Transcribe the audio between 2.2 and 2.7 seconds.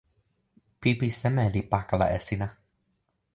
sina?